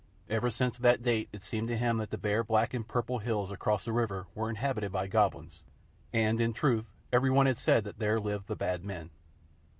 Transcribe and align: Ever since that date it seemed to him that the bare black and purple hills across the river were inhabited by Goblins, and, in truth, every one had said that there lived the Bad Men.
Ever 0.31 0.49
since 0.49 0.79
that 0.79 1.03
date 1.03 1.29
it 1.31 1.43
seemed 1.43 1.67
to 1.67 1.77
him 1.77 1.99
that 1.99 2.09
the 2.09 2.17
bare 2.17 2.43
black 2.43 2.73
and 2.73 2.87
purple 2.87 3.19
hills 3.19 3.51
across 3.51 3.83
the 3.83 3.93
river 3.93 4.25
were 4.33 4.49
inhabited 4.49 4.91
by 4.91 5.05
Goblins, 5.05 5.61
and, 6.11 6.41
in 6.41 6.53
truth, 6.53 6.87
every 7.13 7.29
one 7.29 7.45
had 7.45 7.57
said 7.57 7.83
that 7.83 7.99
there 7.99 8.19
lived 8.19 8.47
the 8.47 8.55
Bad 8.55 8.83
Men. 8.83 9.11